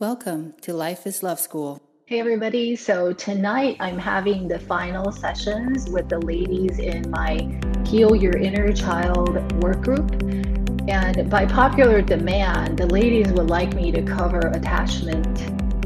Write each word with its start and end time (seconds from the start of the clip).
Welcome 0.00 0.54
to 0.62 0.72
Life 0.72 1.06
is 1.06 1.22
Love 1.22 1.38
School. 1.38 1.78
Hey, 2.06 2.20
everybody. 2.20 2.74
So, 2.74 3.12
tonight 3.12 3.76
I'm 3.80 3.98
having 3.98 4.48
the 4.48 4.58
final 4.58 5.12
sessions 5.12 5.90
with 5.90 6.08
the 6.08 6.18
ladies 6.20 6.78
in 6.78 7.10
my 7.10 7.60
Heal 7.86 8.16
Your 8.16 8.34
Inner 8.34 8.72
Child 8.72 9.62
work 9.62 9.82
group. 9.82 10.10
And 10.88 11.28
by 11.28 11.44
popular 11.44 12.00
demand, 12.00 12.78
the 12.78 12.86
ladies 12.86 13.30
would 13.32 13.50
like 13.50 13.74
me 13.74 13.92
to 13.92 14.00
cover 14.00 14.38
attachment 14.38 15.36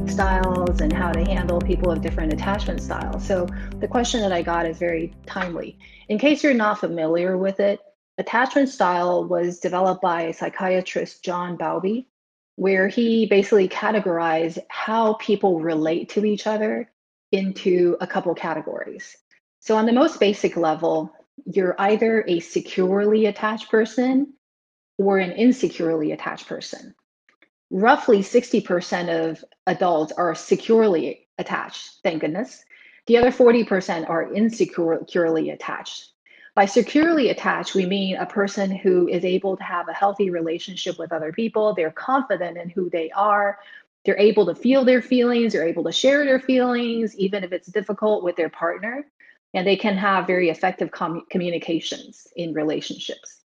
styles 0.09 0.81
and 0.81 0.93
how 0.93 1.11
to 1.11 1.25
handle 1.25 1.61
people 1.61 1.91
of 1.91 2.01
different 2.01 2.33
attachment 2.33 2.83
styles. 2.83 3.27
So, 3.27 3.49
the 3.81 3.89
question 3.89 4.21
that 4.21 4.31
I 4.31 4.43
got 4.43 4.65
is 4.65 4.79
very 4.79 5.13
timely. 5.27 5.77
In 6.09 6.21
case 6.21 6.45
you're 6.45 6.55
not 6.55 6.79
familiar 6.79 7.37
with 7.37 7.59
it, 7.59 7.81
attachment 8.19 8.69
style 8.69 9.25
was 9.25 9.59
developed 9.59 10.03
by 10.03 10.31
psychiatrist 10.31 11.25
John 11.25 11.57
Bowlby 11.57 12.07
where 12.57 12.89
he 12.89 13.27
basically 13.27 13.69
categorized 13.69 14.59
how 14.69 15.15
people 15.15 15.61
relate 15.61 16.09
to 16.11 16.25
each 16.25 16.47
other 16.47 16.91
into 17.33 17.97
a 18.01 18.07
couple 18.07 18.35
categories. 18.35 19.17
So, 19.61 19.77
on 19.77 19.87
the 19.87 19.93
most 19.93 20.21
basic 20.21 20.57
level, 20.57 21.13
you're 21.47 21.75
either 21.79 22.25
a 22.29 22.41
securely 22.41 23.27
attached 23.27 23.71
person 23.71 24.35
or 24.99 25.19
an 25.19 25.33
insecurely 25.33 26.13
attached 26.13 26.47
person. 26.47 26.95
Roughly 27.71 28.21
60% 28.21 29.31
of 29.31 29.45
adults 29.67 30.13
are 30.13 30.35
securely 30.35 31.27
attached, 31.39 31.99
thank 32.05 32.21
goodness. 32.21 32.65
The 33.07 33.19
other 33.19 33.31
40% 33.31 34.09
are 34.09 34.33
insecurely 34.33 35.51
attached. 35.51 36.14
By 36.55 36.67
securely 36.67 37.31
attached, 37.31 37.75
we 37.75 37.85
mean 37.85 38.17
a 38.17 38.27
person 38.27 38.71
who 38.71 39.09
is 39.09 39.25
able 39.25 39.57
to 39.57 39.63
have 39.65 39.89
a 39.89 39.93
healthy 39.93 40.31
relationship 40.31 40.99
with 40.99 41.13
other 41.13 41.33
people. 41.33 41.75
They're 41.75 41.91
confident 41.91 42.57
in 42.57 42.71
who 42.71 42.89
they 42.91 43.11
are. 43.11 43.59
They're 44.05 44.19
able 44.19 44.47
to 44.47 44.55
feel 44.55 44.85
their 44.85 45.03
feelings. 45.03 45.53
They're 45.53 45.67
able 45.67 45.83
to 45.85 45.93
share 45.93 46.25
their 46.25 46.39
feelings, 46.39 47.17
even 47.17 47.43
if 47.43 47.53
it's 47.53 47.67
difficult 47.67 48.23
with 48.23 48.37
their 48.37 48.51
partner. 48.51 49.05
And 49.53 49.67
they 49.67 49.77
can 49.77 49.97
have 49.97 50.29
very 50.29 50.49
effective 50.51 50.93
com- 50.93 51.27
communications 51.29 52.29
in 52.37 52.55
relationships. 52.55 53.41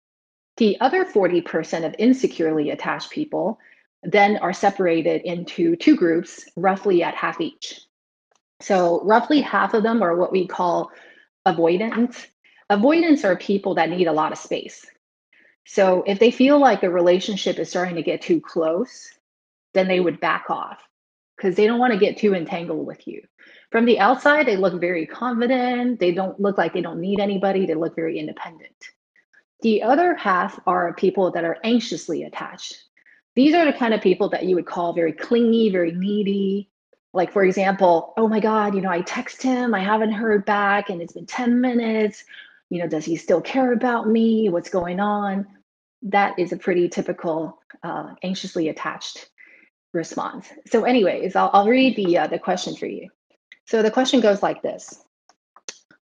The 0.58 0.78
other 0.80 1.04
40% 1.04 1.86
of 1.86 1.94
insecurely 1.98 2.70
attached 2.70 3.10
people 3.10 3.58
then 4.02 4.36
are 4.38 4.52
separated 4.52 5.22
into 5.22 5.76
two 5.76 5.96
groups, 5.96 6.44
roughly 6.56 7.02
at 7.02 7.14
half 7.14 7.40
each. 7.40 7.80
So, 8.60 9.02
roughly 9.04 9.40
half 9.40 9.74
of 9.74 9.82
them 9.82 10.02
are 10.02 10.16
what 10.16 10.32
we 10.32 10.46
call 10.46 10.90
avoidant 11.46 12.26
avoidants 12.70 13.24
are 13.24 13.36
people 13.36 13.74
that 13.74 13.90
need 13.90 14.06
a 14.06 14.12
lot 14.12 14.32
of 14.32 14.38
space. 14.38 14.84
So 15.66 16.02
if 16.06 16.18
they 16.18 16.30
feel 16.30 16.58
like 16.58 16.80
the 16.80 16.90
relationship 16.90 17.58
is 17.58 17.68
starting 17.68 17.96
to 17.96 18.02
get 18.02 18.22
too 18.22 18.40
close, 18.40 19.08
then 19.74 19.88
they 19.88 20.00
would 20.00 20.20
back 20.20 20.46
off 20.48 20.78
because 21.36 21.54
they 21.56 21.66
don't 21.66 21.78
want 21.78 21.92
to 21.92 21.98
get 21.98 22.16
too 22.16 22.34
entangled 22.34 22.86
with 22.86 23.06
you. 23.06 23.22
From 23.70 23.84
the 23.84 23.98
outside, 23.98 24.46
they 24.46 24.56
look 24.56 24.80
very 24.80 25.06
confident. 25.06 26.00
They 26.00 26.12
don't 26.12 26.40
look 26.40 26.56
like 26.56 26.72
they 26.72 26.80
don't 26.80 27.00
need 27.00 27.20
anybody. 27.20 27.66
They 27.66 27.74
look 27.74 27.94
very 27.94 28.18
independent. 28.18 28.74
The 29.60 29.82
other 29.82 30.14
half 30.14 30.58
are 30.66 30.94
people 30.94 31.30
that 31.32 31.44
are 31.44 31.58
anxiously 31.64 32.22
attached. 32.22 32.82
These 33.34 33.54
are 33.54 33.64
the 33.64 33.76
kind 33.76 33.92
of 33.92 34.00
people 34.00 34.30
that 34.30 34.44
you 34.44 34.54
would 34.56 34.66
call 34.66 34.94
very 34.94 35.12
clingy, 35.12 35.70
very 35.70 35.92
needy. 35.92 36.70
Like, 37.12 37.32
for 37.32 37.44
example, 37.44 38.14
oh 38.16 38.26
my 38.26 38.40
God, 38.40 38.74
you 38.74 38.80
know, 38.80 38.90
I 38.90 39.02
text 39.02 39.42
him, 39.42 39.74
I 39.74 39.80
haven't 39.80 40.12
heard 40.12 40.44
back, 40.44 40.90
and 40.90 41.00
it's 41.02 41.12
been 41.12 41.26
10 41.26 41.60
minutes 41.60 42.24
you 42.70 42.80
know, 42.80 42.88
does 42.88 43.04
he 43.04 43.16
still 43.16 43.40
care 43.40 43.72
about 43.72 44.08
me? 44.08 44.48
What's 44.48 44.68
going 44.68 45.00
on? 45.00 45.46
That 46.02 46.38
is 46.38 46.52
a 46.52 46.56
pretty 46.56 46.88
typical 46.88 47.58
uh, 47.82 48.14
anxiously 48.22 48.68
attached 48.68 49.30
response. 49.92 50.48
So, 50.66 50.84
anyways, 50.84 51.34
I'll, 51.34 51.50
I'll 51.52 51.68
read 51.68 51.96
the 51.96 52.18
uh, 52.18 52.26
the 52.26 52.38
question 52.38 52.76
for 52.76 52.86
you. 52.86 53.08
So 53.66 53.82
the 53.82 53.90
question 53.90 54.20
goes 54.20 54.42
like 54.42 54.62
this: 54.62 55.02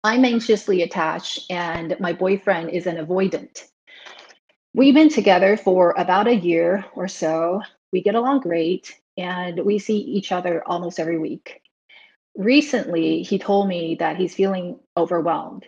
I'm 0.03 0.25
anxiously 0.25 0.81
attached, 0.81 1.51
and 1.51 1.95
my 1.99 2.13
boyfriend 2.13 2.69
is 2.69 2.87
an 2.87 3.05
avoidant. 3.05 3.67
We've 4.73 4.93
been 4.93 5.09
together 5.09 5.55
for 5.55 5.93
about 5.97 6.27
a 6.27 6.35
year 6.35 6.85
or 6.95 7.07
so. 7.07 7.61
We 7.91 8.01
get 8.01 8.15
along 8.15 8.41
great, 8.41 8.95
and 9.17 9.59
we 9.63 9.77
see 9.77 9.97
each 9.97 10.31
other 10.31 10.63
almost 10.67 10.99
every 10.99 11.19
week. 11.19 11.61
Recently, 12.35 13.23
he 13.23 13.39
told 13.39 13.67
me 13.69 13.95
that 13.99 14.17
he's 14.17 14.35
feeling 14.35 14.79
overwhelmed 14.97 15.65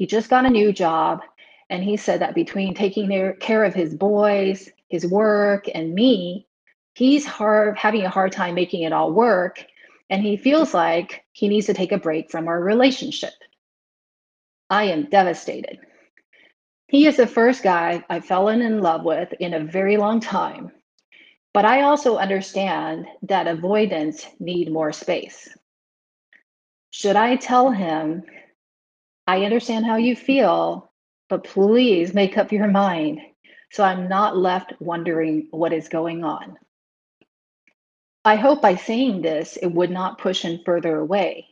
he 0.00 0.06
just 0.06 0.30
got 0.30 0.46
a 0.46 0.48
new 0.48 0.72
job, 0.72 1.20
and 1.68 1.84
he 1.84 1.94
said 1.94 2.22
that 2.22 2.34
between 2.34 2.72
taking 2.72 3.34
care 3.38 3.64
of 3.64 3.74
his 3.74 3.94
boys, 3.94 4.70
his 4.88 5.06
work, 5.06 5.66
and 5.74 5.92
me, 5.92 6.46
he's 6.94 7.26
hard, 7.26 7.76
having 7.76 8.06
a 8.06 8.08
hard 8.08 8.32
time 8.32 8.54
making 8.54 8.84
it 8.84 8.94
all 8.94 9.12
work. 9.12 9.62
And 10.08 10.22
he 10.22 10.38
feels 10.38 10.72
like 10.72 11.22
he 11.32 11.48
needs 11.48 11.66
to 11.66 11.74
take 11.74 11.92
a 11.92 11.98
break 11.98 12.30
from 12.30 12.48
our 12.48 12.62
relationship. 12.62 13.34
I 14.70 14.84
am 14.84 15.10
devastated. 15.10 15.80
He 16.88 17.06
is 17.06 17.18
the 17.18 17.26
first 17.26 17.62
guy 17.62 18.02
I've 18.08 18.24
fallen 18.24 18.62
in 18.62 18.80
love 18.80 19.04
with 19.04 19.30
in 19.34 19.52
a 19.52 19.66
very 19.66 19.98
long 19.98 20.18
time. 20.18 20.72
But 21.52 21.66
I 21.66 21.82
also 21.82 22.16
understand 22.16 23.04
that 23.24 23.46
avoidants 23.46 24.26
need 24.38 24.72
more 24.72 24.92
space. 24.92 25.46
Should 26.88 27.16
I 27.16 27.36
tell 27.36 27.70
him 27.70 28.22
I 29.30 29.44
understand 29.44 29.86
how 29.86 29.94
you 29.94 30.16
feel, 30.16 30.90
but 31.28 31.44
please 31.44 32.12
make 32.12 32.36
up 32.36 32.50
your 32.50 32.66
mind 32.66 33.20
so 33.70 33.84
I'm 33.84 34.08
not 34.08 34.36
left 34.36 34.72
wondering 34.80 35.46
what 35.52 35.72
is 35.72 35.88
going 35.88 36.24
on. 36.24 36.58
I 38.24 38.34
hope 38.34 38.60
by 38.60 38.74
saying 38.74 39.22
this, 39.22 39.56
it 39.56 39.68
would 39.68 39.92
not 39.92 40.18
push 40.18 40.42
him 40.42 40.58
further 40.64 40.96
away. 40.96 41.46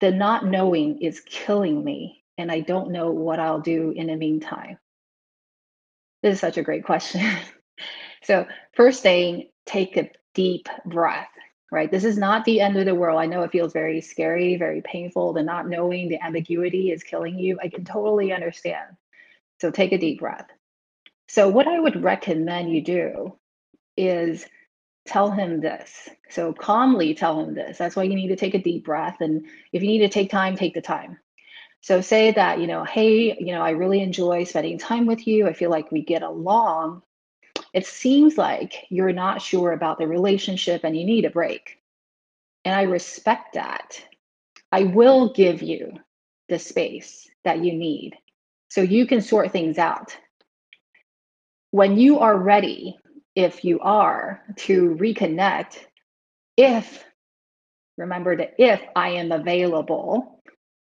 The 0.00 0.10
not 0.10 0.44
knowing 0.44 1.00
is 1.00 1.20
killing 1.20 1.84
me, 1.84 2.24
and 2.36 2.50
I 2.50 2.58
don't 2.58 2.90
know 2.90 3.12
what 3.12 3.38
I'll 3.38 3.60
do 3.60 3.92
in 3.92 4.08
the 4.08 4.16
meantime. 4.16 4.76
This 6.24 6.34
is 6.34 6.40
such 6.40 6.56
a 6.56 6.64
great 6.64 6.82
question. 6.82 7.20
so, 8.24 8.48
first 8.74 9.04
thing, 9.04 9.50
take 9.64 9.96
a 9.96 10.10
deep 10.34 10.68
breath 10.86 11.30
right? 11.70 11.90
This 11.90 12.04
is 12.04 12.18
not 12.18 12.44
the 12.44 12.60
end 12.60 12.76
of 12.76 12.86
the 12.86 12.94
world. 12.94 13.20
I 13.20 13.26
know 13.26 13.42
it 13.42 13.52
feels 13.52 13.72
very 13.72 14.00
scary, 14.00 14.56
very 14.56 14.82
painful. 14.82 15.32
The 15.32 15.42
not 15.42 15.68
knowing, 15.68 16.08
the 16.08 16.22
ambiguity 16.22 16.90
is 16.90 17.02
killing 17.02 17.38
you. 17.38 17.58
I 17.62 17.68
can 17.68 17.84
totally 17.84 18.32
understand. 18.32 18.96
So 19.60 19.70
take 19.70 19.92
a 19.92 19.98
deep 19.98 20.20
breath. 20.20 20.48
So, 21.28 21.48
what 21.48 21.68
I 21.68 21.78
would 21.78 22.02
recommend 22.02 22.72
you 22.72 22.82
do 22.82 23.38
is 23.96 24.44
tell 25.06 25.30
him 25.30 25.60
this. 25.60 26.08
So, 26.28 26.52
calmly 26.52 27.14
tell 27.14 27.38
him 27.38 27.54
this. 27.54 27.78
That's 27.78 27.94
why 27.94 28.02
you 28.02 28.16
need 28.16 28.28
to 28.28 28.36
take 28.36 28.54
a 28.54 28.62
deep 28.62 28.84
breath. 28.84 29.18
And 29.20 29.46
if 29.72 29.80
you 29.80 29.88
need 29.88 30.00
to 30.00 30.08
take 30.08 30.28
time, 30.28 30.56
take 30.56 30.74
the 30.74 30.80
time. 30.80 31.18
So, 31.82 32.00
say 32.00 32.32
that, 32.32 32.58
you 32.58 32.66
know, 32.66 32.82
hey, 32.82 33.36
you 33.38 33.54
know, 33.54 33.62
I 33.62 33.70
really 33.70 34.00
enjoy 34.00 34.42
spending 34.42 34.76
time 34.76 35.06
with 35.06 35.24
you. 35.24 35.46
I 35.46 35.52
feel 35.52 35.70
like 35.70 35.92
we 35.92 36.02
get 36.02 36.22
along 36.22 37.02
it 37.72 37.86
seems 37.86 38.36
like 38.36 38.86
you're 38.88 39.12
not 39.12 39.42
sure 39.42 39.72
about 39.72 39.98
the 39.98 40.06
relationship 40.06 40.82
and 40.84 40.96
you 40.96 41.04
need 41.04 41.24
a 41.24 41.30
break. 41.30 41.78
And 42.64 42.74
I 42.74 42.82
respect 42.82 43.54
that. 43.54 44.02
I 44.72 44.84
will 44.84 45.32
give 45.32 45.62
you 45.62 45.92
the 46.48 46.58
space 46.58 47.28
that 47.44 47.64
you 47.64 47.72
need 47.72 48.16
so 48.68 48.82
you 48.82 49.06
can 49.06 49.20
sort 49.20 49.52
things 49.52 49.78
out. 49.78 50.16
When 51.70 51.96
you 51.96 52.18
are 52.18 52.36
ready, 52.36 52.98
if 53.34 53.64
you 53.64 53.80
are, 53.80 54.42
to 54.56 54.96
reconnect, 55.00 55.78
if, 56.56 57.04
remember 57.96 58.36
that 58.36 58.54
if 58.58 58.82
I 58.96 59.10
am 59.10 59.32
available, 59.32 60.42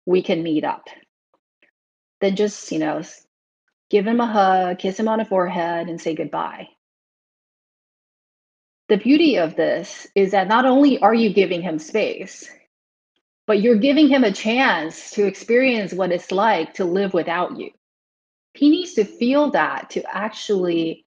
we 0.07 0.23
can 0.23 0.43
meet 0.43 0.65
up. 0.65 0.87
Then 2.21 2.37
just, 2.37 2.71
you 2.71 2.79
know, 2.79 3.03
give 3.91 4.07
him 4.07 4.21
a 4.21 4.27
hug, 4.27 4.79
kiss 4.79 4.99
him 4.99 5.09
on 5.09 5.19
the 5.19 5.25
forehead, 5.25 5.89
and 5.89 6.01
say 6.01 6.15
goodbye. 6.15 6.69
The 8.89 8.97
beauty 8.97 9.37
of 9.37 9.57
this 9.57 10.07
is 10.15 10.33
that 10.33 10.49
not 10.49 10.65
only 10.65 10.99
are 11.01 11.15
you 11.15 11.33
giving 11.33 11.63
him 11.63 11.79
space, 11.79 12.49
but 13.47 13.61
you're 13.61 13.77
giving 13.77 14.09
him 14.09 14.25
a 14.25 14.33
chance 14.33 15.11
to 15.13 15.27
experience 15.27 15.93
what 15.93 16.13
it's 16.13 16.33
like 16.33 16.75
to 16.75 16.85
live 16.85 17.13
without 17.13 17.59
you. 17.59 17.71
He 18.55 18.71
needs 18.71 18.95
to 18.95 19.05
feel 19.05 19.51
that 19.53 19.91
to 19.91 20.03
actually 20.17 21.05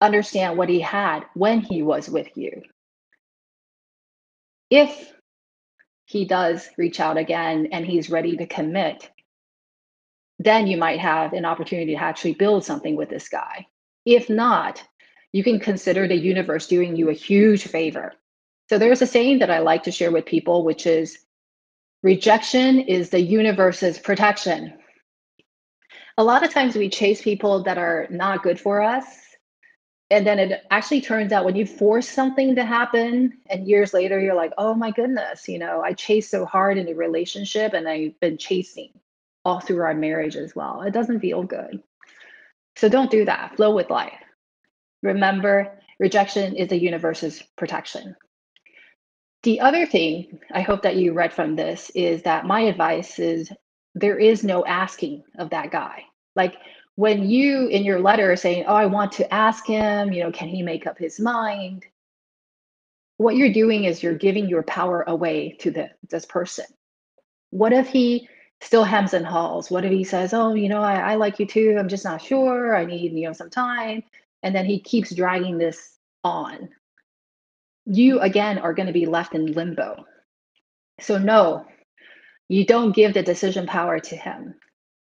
understand 0.00 0.56
what 0.56 0.68
he 0.68 0.80
had 0.80 1.24
when 1.34 1.60
he 1.60 1.82
was 1.82 2.08
with 2.08 2.36
you. 2.36 2.62
If 4.70 5.12
he 6.04 6.24
does 6.26 6.68
reach 6.78 7.00
out 7.00 7.16
again 7.16 7.68
and 7.72 7.84
he's 7.84 8.10
ready 8.10 8.36
to 8.36 8.46
commit, 8.46 9.10
then 10.38 10.66
you 10.66 10.76
might 10.76 11.00
have 11.00 11.32
an 11.32 11.44
opportunity 11.44 11.94
to 11.94 12.02
actually 12.02 12.34
build 12.34 12.64
something 12.64 12.96
with 12.96 13.08
this 13.08 13.28
guy. 13.28 13.66
If 14.04 14.30
not, 14.30 14.82
you 15.32 15.42
can 15.42 15.58
consider 15.58 16.06
the 16.06 16.16
universe 16.16 16.66
doing 16.66 16.96
you 16.96 17.10
a 17.10 17.14
huge 17.14 17.64
favor. 17.64 18.12
So 18.68 18.78
there's 18.78 19.02
a 19.02 19.06
saying 19.06 19.40
that 19.40 19.50
I 19.50 19.58
like 19.58 19.82
to 19.84 19.90
share 19.90 20.10
with 20.10 20.26
people, 20.26 20.64
which 20.64 20.86
is 20.86 21.18
rejection 22.02 22.80
is 22.80 23.10
the 23.10 23.20
universe's 23.20 23.98
protection. 23.98 24.74
A 26.16 26.24
lot 26.24 26.44
of 26.44 26.52
times 26.52 26.76
we 26.76 26.88
chase 26.88 27.22
people 27.22 27.62
that 27.64 27.78
are 27.78 28.06
not 28.10 28.42
good 28.42 28.60
for 28.60 28.82
us 28.82 29.28
and 30.10 30.26
then 30.26 30.38
it 30.38 30.64
actually 30.70 31.00
turns 31.00 31.32
out 31.32 31.44
when 31.44 31.56
you 31.56 31.66
force 31.66 32.08
something 32.08 32.54
to 32.54 32.64
happen 32.64 33.32
and 33.50 33.68
years 33.68 33.92
later 33.92 34.18
you're 34.20 34.34
like 34.34 34.52
oh 34.58 34.74
my 34.74 34.90
goodness 34.90 35.48
you 35.48 35.58
know 35.58 35.82
i 35.82 35.92
chased 35.92 36.30
so 36.30 36.44
hard 36.44 36.78
in 36.78 36.88
a 36.88 36.94
relationship 36.94 37.72
and 37.74 37.88
i've 37.88 38.18
been 38.20 38.38
chasing 38.38 38.90
all 39.48 39.60
through 39.60 39.80
our 39.80 39.94
marriage 39.94 40.36
as 40.36 40.54
well. 40.54 40.82
It 40.82 40.92
doesn't 40.92 41.20
feel 41.20 41.42
good. 41.42 41.82
So 42.76 42.88
don't 42.88 43.10
do 43.10 43.24
that. 43.24 43.56
Flow 43.56 43.74
with 43.74 43.88
life. 43.88 44.12
Remember 45.02 45.80
rejection 45.98 46.54
is 46.54 46.68
the 46.68 46.78
universe's 46.78 47.42
protection. 47.56 48.14
The 49.44 49.60
other 49.60 49.86
thing 49.86 50.40
i 50.52 50.60
hope 50.60 50.82
that 50.82 50.96
you 50.96 51.12
read 51.12 51.32
from 51.32 51.56
this 51.56 51.90
is 51.94 52.22
that 52.22 52.44
my 52.44 52.60
advice 52.60 53.18
is 53.18 53.50
there 53.94 54.18
is 54.18 54.44
no 54.44 54.64
asking 54.66 55.24
of 55.38 55.50
that 55.50 55.70
guy. 55.70 56.04
Like 56.36 56.54
when 56.96 57.28
you 57.28 57.68
in 57.68 57.84
your 57.84 58.00
letter 58.00 58.30
are 58.32 58.36
saying, 58.36 58.64
"Oh, 58.66 58.74
I 58.74 58.86
want 58.86 59.12
to 59.12 59.32
ask 59.32 59.66
him, 59.66 60.12
you 60.12 60.22
know, 60.22 60.32
can 60.32 60.48
he 60.48 60.62
make 60.62 60.86
up 60.86 60.98
his 60.98 61.18
mind?" 61.18 61.86
What 63.16 63.36
you're 63.36 63.52
doing 63.52 63.84
is 63.84 64.02
you're 64.02 64.14
giving 64.26 64.48
your 64.48 64.62
power 64.62 65.02
away 65.06 65.56
to 65.60 65.70
the, 65.72 65.90
this 66.08 66.26
person. 66.26 66.66
What 67.50 67.72
if 67.72 67.88
he 67.88 68.28
still 68.60 68.84
hems 68.84 69.14
and 69.14 69.26
haws? 69.26 69.70
What 69.70 69.84
if 69.84 69.92
he 69.92 70.04
says, 70.04 70.34
"Oh, 70.34 70.54
you 70.54 70.68
know, 70.68 70.82
I, 70.82 71.12
I 71.12 71.14
like 71.16 71.38
you 71.38 71.46
too. 71.46 71.76
I'm 71.78 71.88
just 71.88 72.04
not 72.04 72.22
sure. 72.22 72.76
I 72.76 72.84
need 72.84 73.12
you 73.12 73.26
know 73.26 73.32
some 73.32 73.50
time," 73.50 74.02
and 74.42 74.54
then 74.54 74.66
he 74.66 74.80
keeps 74.80 75.14
dragging 75.14 75.58
this 75.58 75.96
on. 76.24 76.68
You 77.86 78.20
again 78.20 78.58
are 78.58 78.74
going 78.74 78.86
to 78.88 78.92
be 78.92 79.06
left 79.06 79.34
in 79.34 79.52
limbo. 79.52 80.04
So 81.00 81.18
no, 81.18 81.66
you 82.48 82.66
don't 82.66 82.94
give 82.94 83.14
the 83.14 83.22
decision 83.22 83.66
power 83.66 84.00
to 84.00 84.16
him 84.16 84.54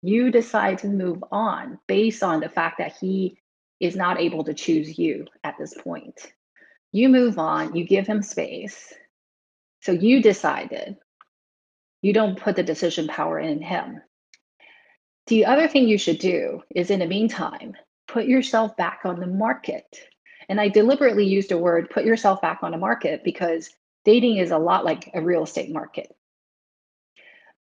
you 0.05 0.31
decide 0.31 0.77
to 0.77 0.87
move 0.87 1.25
on 1.33 1.79
based 1.87 2.23
on 2.23 2.41
the 2.41 2.49
fact 2.49 2.77
that 2.77 2.95
he 3.01 3.39
is 3.81 3.97
not 3.97 4.21
able 4.21 4.45
to 4.45 4.53
choose 4.53 4.99
you 4.99 5.25
at 5.45 5.56
this 5.59 5.73
point. 5.73 6.31
You 6.93 7.09
move 7.09 7.39
on, 7.39 7.75
you 7.75 7.87
give 7.87 8.06
him 8.06 8.21
space. 8.21 8.93
So 9.81 9.93
you 9.93 10.21
decided. 10.21 10.97
You 12.05 12.12
don't 12.12 12.39
put 12.39 12.55
the 12.55 12.62
decision 12.62 13.09
power 13.09 13.39
in 13.39 13.62
him. 13.62 14.03
The 15.29 15.47
other 15.47 15.67
thing 15.67 15.89
you 15.89 15.97
should 15.97 16.19
do 16.19 16.62
is, 16.69 16.91
in 16.91 16.99
the 16.99 17.06
meantime, 17.06 17.73
put 18.06 18.27
yourself 18.27 18.77
back 18.77 19.01
on 19.06 19.21
the 19.21 19.27
market. 19.27 19.87
And 20.51 20.61
I 20.61 20.69
deliberately 20.69 21.25
used 21.25 21.49
the 21.49 21.56
word 21.56 21.89
put 21.89 22.05
yourself 22.05 22.43
back 22.43 22.59
on 22.62 22.73
the 22.73 22.77
market 22.77 23.25
because 23.25 23.71
dating 24.05 24.37
is 24.37 24.51
a 24.51 24.59
lot 24.59 24.85
like 24.85 25.09
a 25.15 25.23
real 25.23 25.45
estate 25.45 25.73
market 25.73 26.15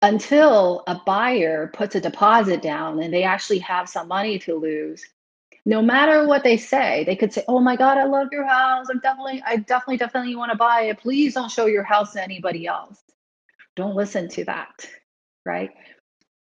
until 0.02 0.86
a 0.88 1.00
buyer 1.06 1.70
puts 1.76 1.94
a 1.94 2.02
deposit 2.02 2.64
down 2.64 3.00
and 3.04 3.14
they 3.14 3.22
actually 3.22 3.60
have 3.60 3.88
some 3.88 4.08
money 4.08 4.40
to 4.40 4.56
lose 4.56 5.06
no 5.66 5.84
matter 5.84 6.26
what 6.26 6.44
they 6.44 6.58
say 6.58 7.04
they 7.06 7.16
could 7.16 7.32
say 7.32 7.44
oh 7.48 7.60
my 7.60 7.76
god 7.76 8.00
i 8.00 8.04
love 8.06 8.30
your 8.32 8.48
house 8.48 8.88
i'm 8.90 9.00
definitely 9.02 9.44
i 9.46 9.58
definitely 9.58 9.98
definitely 9.98 10.36
want 10.36 10.52
to 10.52 10.58
buy 10.58 10.82
it 10.82 10.98
please 10.98 11.36
don't 11.36 11.52
show 11.52 11.68
your 11.68 11.84
house 11.84 12.14
to 12.14 12.24
anybody 12.24 12.66
else 12.66 13.04
don't 13.76 13.96
listen 13.96 14.28
to 14.30 14.46
that 14.46 14.88
right? 15.46 15.72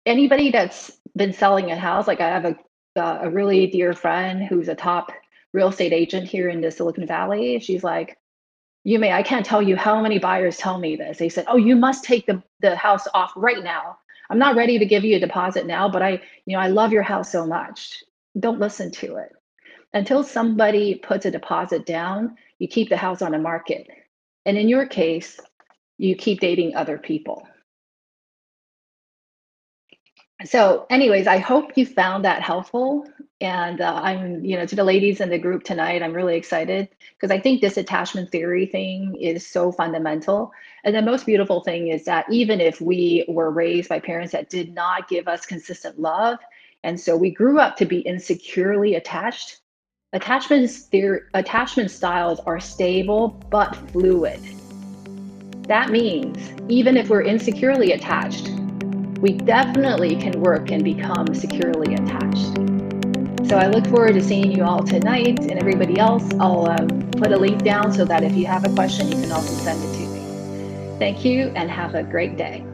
Anybody 0.06 0.50
that's 0.50 0.90
been 1.16 1.32
selling 1.32 1.70
a 1.70 1.76
house 1.76 2.06
like 2.06 2.20
i 2.20 2.28
have 2.28 2.44
a, 2.44 2.56
uh, 2.96 3.20
a 3.22 3.30
really 3.30 3.66
dear 3.66 3.92
friend 3.92 4.44
who's 4.44 4.68
a 4.68 4.74
top 4.74 5.10
real 5.52 5.68
estate 5.68 5.92
agent 5.92 6.28
here 6.28 6.48
in 6.48 6.60
the 6.60 6.70
silicon 6.70 7.06
valley. 7.06 7.58
She's 7.58 7.82
like 7.82 8.16
you 8.84 8.98
may 8.98 9.12
i 9.12 9.22
can't 9.22 9.44
tell 9.44 9.60
you 9.60 9.76
how 9.76 10.00
many 10.00 10.18
buyers 10.18 10.56
tell 10.56 10.78
me 10.78 10.96
this. 10.96 11.18
They 11.18 11.28
said 11.28 11.46
oh 11.48 11.56
you 11.56 11.76
must 11.76 12.04
take 12.04 12.26
the, 12.26 12.42
the 12.60 12.76
house 12.76 13.06
off 13.14 13.32
right 13.36 13.62
now. 13.62 13.98
I'm 14.30 14.38
not 14.38 14.56
ready 14.56 14.78
to 14.78 14.86
give 14.86 15.04
you 15.04 15.16
a 15.16 15.20
deposit 15.20 15.66
now 15.66 15.88
but 15.88 16.02
i 16.02 16.20
you 16.46 16.56
know 16.56 16.60
i 16.60 16.68
love 16.68 16.92
your 16.92 17.02
house 17.02 17.32
so 17.32 17.46
much. 17.46 18.02
Don't 18.38 18.60
listen 18.60 18.92
to 18.92 19.16
it. 19.16 19.32
Until 19.92 20.22
somebody 20.22 20.94
puts 20.94 21.26
a 21.26 21.30
deposit 21.30 21.84
down 21.84 22.36
you 22.58 22.68
keep 22.68 22.88
the 22.88 22.96
house 22.96 23.22
on 23.22 23.32
the 23.32 23.38
market. 23.38 23.88
And 24.46 24.56
in 24.56 24.68
your 24.68 24.86
case 24.86 25.40
you 25.98 26.16
keep 26.16 26.40
dating 26.40 26.74
other 26.74 26.96
people. 26.96 27.46
So 30.44 30.86
anyways 30.88 31.26
i 31.26 31.38
hope 31.38 31.76
you 31.76 31.84
found 31.84 32.24
that 32.24 32.42
helpful. 32.42 33.04
And 33.40 33.80
uh, 33.80 34.00
i'm 34.02 34.44
you 34.44 34.56
know 34.56 34.66
to 34.66 34.76
the 34.76 34.84
ladies 34.84 35.20
in 35.20 35.30
the 35.30 35.38
group 35.38 35.64
tonight 35.64 36.02
i'm 36.02 36.12
really 36.12 36.36
excited 36.36 36.88
because 37.14 37.30
i 37.32 37.40
think 37.40 37.60
this 37.60 37.76
attachment 37.76 38.30
theory 38.30 38.66
thing 38.66 39.16
is 39.20 39.46
so 39.46 39.72
fundamental. 39.72 40.52
And 40.84 40.94
the 40.94 41.02
most 41.02 41.26
beautiful 41.26 41.60
thing 41.62 41.88
is 41.88 42.04
that 42.04 42.26
even 42.30 42.60
if 42.60 42.80
we 42.80 43.24
were 43.28 43.50
raised 43.50 43.88
by 43.88 43.98
parents 43.98 44.32
that 44.32 44.48
did 44.48 44.72
not 44.74 45.08
give 45.08 45.26
us 45.26 45.44
consistent 45.44 46.00
love 46.00 46.38
and 46.84 46.98
so 47.00 47.16
we 47.16 47.30
grew 47.32 47.58
up 47.58 47.76
to 47.76 47.84
be 47.84 48.06
insecurely 48.06 48.94
attached 48.94 49.60
attachment 50.12 50.70
theory 50.70 51.20
attachment 51.34 51.90
styles 51.90 52.38
are 52.40 52.60
stable 52.60 53.44
but 53.50 53.74
fluid 53.90 54.40
that 55.68 55.90
means 55.90 56.52
even 56.68 56.96
if 56.96 57.08
we're 57.08 57.22
insecurely 57.22 57.92
attached 57.92 58.50
we 59.20 59.32
definitely 59.32 60.14
can 60.14 60.40
work 60.40 60.70
and 60.70 60.84
become 60.84 61.34
securely 61.34 61.94
attached. 61.94 62.54
So 63.48 63.56
I 63.56 63.66
look 63.66 63.86
forward 63.86 64.12
to 64.12 64.22
seeing 64.22 64.52
you 64.52 64.62
all 64.62 64.82
tonight 64.82 65.40
and 65.40 65.58
everybody 65.58 65.98
else. 65.98 66.22
I'll 66.38 66.70
um, 66.70 67.10
put 67.12 67.32
a 67.32 67.36
link 67.36 67.64
down 67.64 67.92
so 67.92 68.04
that 68.04 68.22
if 68.22 68.36
you 68.36 68.46
have 68.46 68.64
a 68.64 68.72
question, 68.74 69.08
you 69.08 69.14
can 69.14 69.32
also 69.32 69.52
send 69.54 69.82
it 69.82 69.92
to 69.94 70.06
me. 70.06 70.98
Thank 70.98 71.24
you 71.24 71.52
and 71.56 71.70
have 71.70 71.94
a 71.94 72.02
great 72.02 72.36
day. 72.36 72.64